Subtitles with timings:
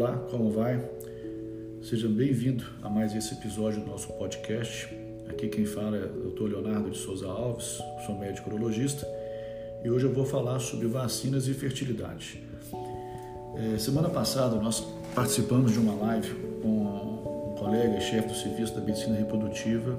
[0.00, 0.80] Olá, como vai?
[1.82, 4.88] Seja bem-vindo a mais esse episódio do nosso podcast.
[5.28, 6.52] Aqui quem fala é o Dr.
[6.52, 9.04] Leonardo de Souza Alves, sou médico urologista
[9.84, 12.40] e hoje eu vou falar sobre vacinas e fertilidade.
[13.56, 18.76] É, semana passada nós participamos de uma live com um colega e chefe do Serviço
[18.76, 19.98] da Medicina Reprodutiva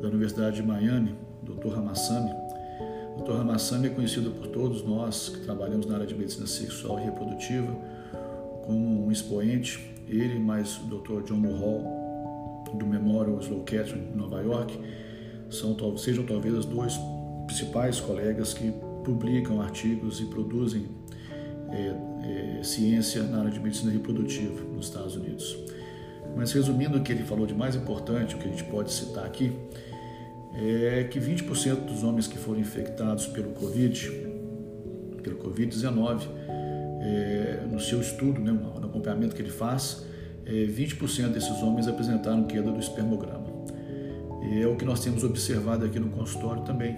[0.00, 1.74] da Universidade de Miami, Dr.
[1.74, 2.30] Ramassami.
[3.18, 3.32] Dr.
[3.32, 7.76] Ramassami é conhecido por todos nós que trabalhamos na área de medicina sexual e reprodutiva
[8.66, 9.94] como um expoente.
[10.08, 11.22] Ele mais o Dr.
[11.22, 14.78] John Mulhall do Memorial Sloan Kettering, em Nova York,
[15.48, 16.98] são, sejam talvez os dois
[17.46, 18.72] principais colegas que
[19.04, 20.86] publicam artigos e produzem
[21.70, 25.56] é, é, ciência na área de medicina reprodutiva nos Estados Unidos.
[26.36, 29.24] Mas resumindo o que ele falou de mais importante, o que a gente pode citar
[29.24, 29.52] aqui,
[30.54, 34.10] é que 20% dos homens que foram infectados pelo Covid,
[35.22, 36.28] pelo Covid-19,
[37.06, 40.04] é, no seu estudo, né, no acompanhamento que ele faz,
[40.44, 43.46] é, 20% desses homens apresentaram queda do espermograma.
[44.60, 46.96] É o que nós temos observado aqui no consultório também.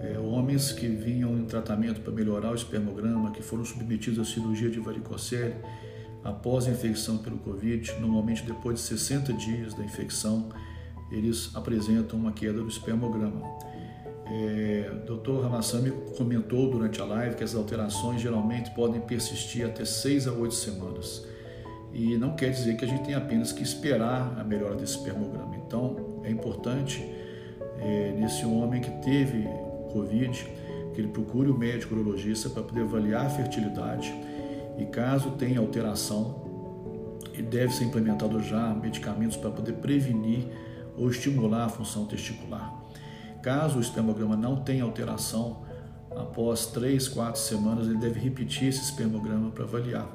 [0.00, 4.70] É, homens que vinham em tratamento para melhorar o espermograma, que foram submetidos à cirurgia
[4.70, 5.54] de varicocele
[6.24, 10.48] após a infecção pelo Covid, normalmente depois de 60 dias da infecção,
[11.10, 13.42] eles apresentam uma queda do espermograma.
[14.26, 15.42] É, Dr.
[15.42, 20.54] Ramassami comentou durante a live que as alterações geralmente podem persistir até 6 a 8
[20.54, 21.26] semanas.
[21.92, 25.54] E não quer dizer que a gente tem apenas que esperar a melhora desse espermograma.
[25.56, 27.04] Então, é importante
[27.78, 29.46] é, nesse homem que teve
[29.92, 30.46] Covid
[30.94, 34.14] que ele procure o médico urologista para poder avaliar a fertilidade
[34.78, 36.42] e caso tenha alteração,
[37.32, 40.46] e deve ser implementado já medicamentos para poder prevenir
[40.96, 42.72] ou estimular a função testicular.
[43.44, 45.66] Caso o espermograma não tenha alteração,
[46.16, 50.10] após 3, 4 semanas ele deve repetir esse espermograma para avaliar.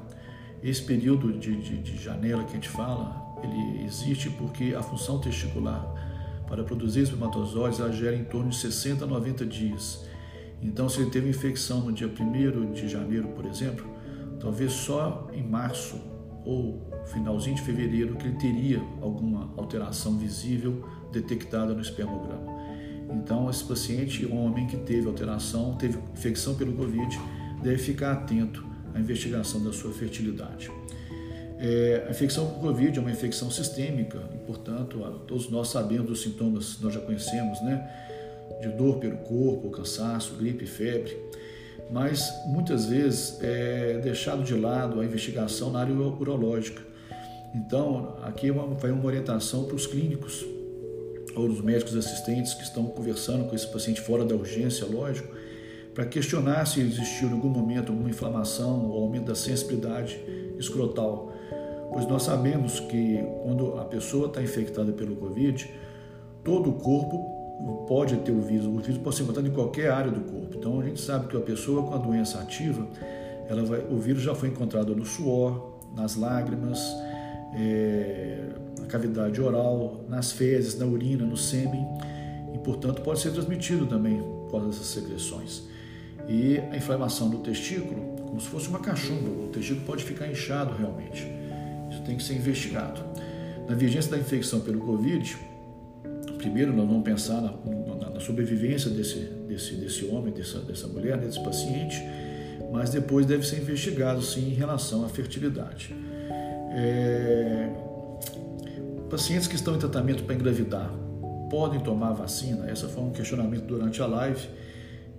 [0.60, 5.20] Esse período de, de, de, janela que a gente fala, ele existe porque a função
[5.20, 5.80] testicular
[6.48, 10.04] para produzir espermatozoides ela gera em torno de 60 a 90 dias.
[10.60, 13.86] Então, se ele teve infecção no dia 1 de janeiro, por exemplo,
[14.40, 16.00] talvez só em março
[16.44, 22.59] ou finalzinho de fevereiro que ele teria alguma alteração visível detectada no espermograma.
[23.12, 27.18] Então, esse paciente, um homem que teve alteração, teve infecção pelo Covid,
[27.62, 30.70] deve ficar atento à investigação da sua fertilidade.
[31.58, 36.22] É, a infecção por Covid é uma infecção sistêmica e, portanto, todos nós sabemos dos
[36.22, 37.88] sintomas, nós já conhecemos, né?
[38.62, 41.16] De dor pelo corpo, cansaço, gripe, febre
[41.90, 46.82] mas muitas vezes é deixado de lado a investigação na área urológica.
[47.54, 50.44] Então, aqui vai uma orientação para os clínicos
[51.34, 55.34] ou os médicos assistentes que estão conversando com esse paciente fora da urgência, lógico,
[55.94, 60.18] para questionar se existiu em algum momento alguma inflamação ou aumento da sensibilidade
[60.58, 61.32] escrotal.
[61.92, 65.68] Pois nós sabemos que quando a pessoa está infectada pelo Covid,
[66.44, 67.40] todo o corpo
[67.86, 68.66] pode ter o vírus.
[68.66, 70.56] O vírus pode ser encontrado em qualquer área do corpo.
[70.56, 72.86] Então a gente sabe que a pessoa com a doença ativa,
[73.48, 76.80] ela vai, o vírus já foi encontrado no suor, nas lágrimas,
[77.54, 81.86] é, na cavidade oral, nas fezes, na urina, no sêmen
[82.54, 85.62] e, portanto, pode ser transmitido também por essas secreções.
[86.28, 90.74] E a inflamação do testículo, como se fosse uma cachumba, o testículo pode ficar inchado
[90.74, 91.26] realmente.
[91.90, 93.02] Isso tem que ser investigado.
[93.68, 95.36] Na vigência da infecção pelo Covid,
[96.38, 97.52] primeiro nós vamos pensar na,
[97.94, 102.00] na, na sobrevivência desse, desse, desse homem, dessa, dessa mulher, desse paciente,
[102.72, 105.94] mas depois deve ser investigado sim em relação à fertilidade.
[106.70, 107.68] É,
[109.10, 110.90] pacientes que estão em tratamento para engravidar
[111.50, 112.70] podem tomar vacina?
[112.70, 114.48] Esse foi um questionamento durante a live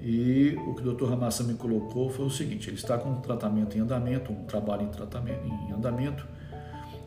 [0.02, 1.10] e o que o Dr.
[1.10, 4.84] Ramassa me colocou foi o seguinte: ele está com um tratamento em andamento, um trabalho
[4.84, 6.26] em, tratamento, em andamento,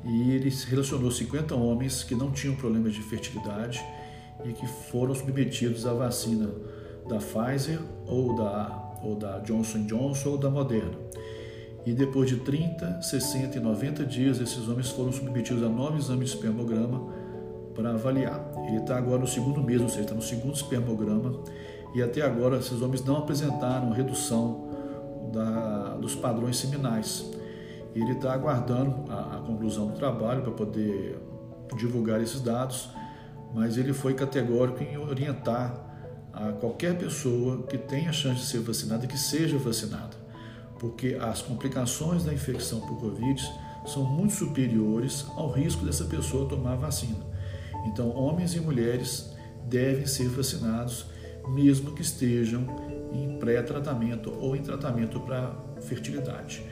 [0.05, 3.85] e ele relacionou 50 homens que não tinham problemas de fertilidade
[4.45, 6.51] e que foram submetidos à vacina
[7.09, 10.99] da Pfizer ou da, ou da Johnson Johnson ou da Moderna.
[11.87, 16.31] E depois de 30, 60 e 90 dias, esses homens foram submetidos a nove exames
[16.31, 17.13] de espermograma
[17.75, 18.53] para avaliar.
[18.67, 21.41] Ele está agora no segundo mês, ou seja, está no segundo espermograma,
[21.95, 24.69] e até agora esses homens não apresentaram redução
[25.33, 27.31] da, dos padrões seminais.
[27.95, 31.19] Ele está aguardando a, a conclusão do trabalho para poder
[31.77, 32.89] divulgar esses dados
[33.55, 35.81] mas ele foi categórico em orientar
[36.33, 40.17] a qualquer pessoa que tenha chance de ser vacinada que seja vacinada,
[40.85, 43.43] porque as complicações da infecção por Covid
[43.87, 47.25] são muito superiores ao risco dessa pessoa tomar vacina.
[47.87, 49.33] Então, homens e mulheres
[49.65, 51.07] devem ser vacinados,
[51.49, 52.67] mesmo que estejam
[53.15, 56.63] em pré-tratamento ou em tratamento para fertilidade.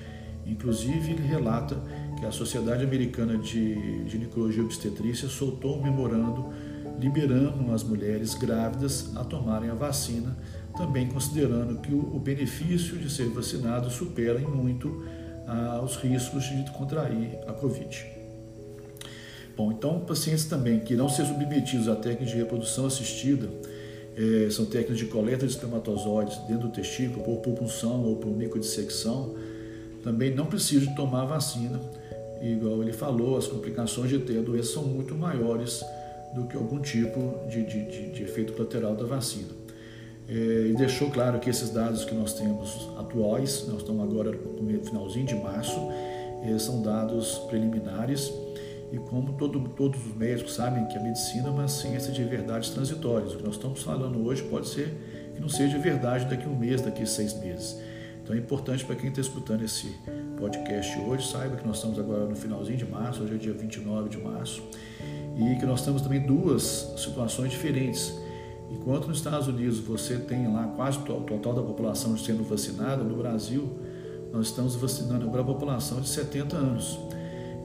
[0.45, 1.81] Inclusive, ele relata
[2.21, 6.53] que a Sociedade Americana de Ginecologia e Obstetrícia soltou um memorando
[6.99, 10.37] liberando as mulheres grávidas a tomarem a vacina,
[10.77, 15.05] também considerando que o benefício de ser vacinado supera em muito
[15.47, 18.07] ah, os riscos de contrair a Covid.
[19.57, 23.49] Bom, então pacientes também que não sejam submetidos a técnicas de reprodução assistida,
[24.17, 29.35] eh, são técnicas de coleta de espermatozoides dentro do testículo, por propulsão ou por microdissecção,
[30.03, 31.81] também não precisam tomar vacina.
[32.41, 35.83] E, igual ele falou, as complicações de ter a doença são muito maiores
[36.35, 39.62] do que algum tipo de, de, de, de efeito colateral da vacina.
[40.29, 44.85] É, e deixou claro que esses dados que nós temos atuais, nós estamos agora no
[44.85, 45.79] finalzinho de março,
[46.45, 48.33] é, são dados preliminares
[48.93, 52.69] e como todo, todos os médicos sabem que a medicina é uma ciência de verdades
[52.69, 53.33] transitórias.
[53.33, 54.95] O que nós estamos falando hoje pode ser
[55.35, 57.81] que não seja verdade daqui a um mês, daqui a seis meses.
[58.23, 59.91] Então é importante para quem está escutando esse
[60.39, 64.11] podcast hoje, saiba que nós estamos agora no finalzinho de março, hoje é dia 29
[64.11, 64.63] de março,
[65.37, 68.13] e que nós temos também duas situações diferentes.
[68.73, 73.17] Enquanto nos Estados Unidos você tem lá quase o total da população sendo vacinada, no
[73.17, 73.69] Brasil
[74.33, 76.99] nós estamos vacinando agora a população de 70 anos.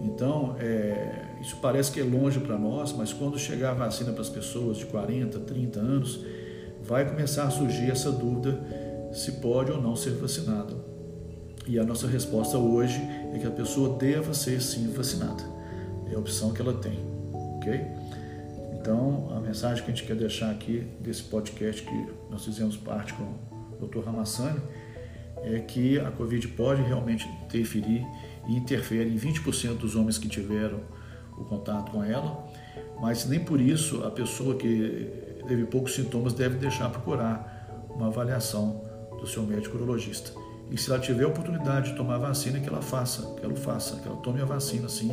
[0.01, 4.21] Então, é, isso parece que é longe para nós, mas quando chegar a vacina para
[4.21, 6.19] as pessoas de 40, 30 anos,
[6.83, 8.62] vai começar a surgir essa dúvida
[9.13, 10.75] se pode ou não ser vacinada.
[11.65, 13.01] E a nossa resposta hoje
[13.33, 15.44] é que a pessoa deva ser sim vacinada.
[16.12, 17.00] É a opção que ela tem,
[17.57, 17.81] ok?
[18.88, 23.13] Então, a mensagem que a gente quer deixar aqui desse podcast que nós fizemos parte
[23.16, 24.00] com o Dr.
[24.00, 24.62] Ramassani
[25.44, 28.07] é que a Covid pode realmente interferir
[28.48, 30.80] e interfere em 20% dos homens que tiveram
[31.38, 32.48] o contato com ela,
[33.01, 35.12] mas nem por isso a pessoa que
[35.45, 38.86] teve poucos sintomas deve deixar procurar uma avaliação
[39.19, 40.31] do seu médico urologista.
[40.72, 43.54] E se ela tiver a oportunidade de tomar a vacina, que ela faça, que ela
[43.54, 45.12] faça, que ela tome a vacina sim,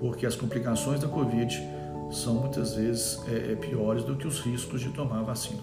[0.00, 1.75] porque as complicações da Covid
[2.10, 5.62] são muitas vezes é, é, piores do que os riscos de tomar a vacina.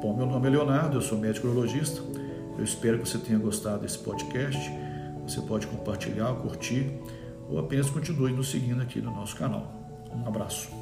[0.00, 2.02] Bom, meu nome é Leonardo, eu sou médico urologista.
[2.58, 4.70] Eu espero que você tenha gostado desse podcast.
[5.26, 6.92] Você pode compartilhar, curtir
[7.48, 9.72] ou apenas continue nos seguindo aqui no nosso canal.
[10.12, 10.81] Um abraço.